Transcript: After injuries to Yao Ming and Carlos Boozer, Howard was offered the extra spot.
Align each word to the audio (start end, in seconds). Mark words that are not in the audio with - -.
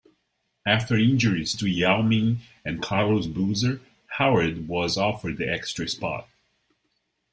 After 0.65 0.95
injuries 0.97 1.53
to 1.57 1.67
Yao 1.69 2.01
Ming 2.01 2.39
and 2.65 2.81
Carlos 2.81 3.27
Boozer, 3.27 3.81
Howard 4.17 4.67
was 4.67 4.97
offered 4.97 5.37
the 5.37 5.47
extra 5.47 5.87
spot. 5.87 6.27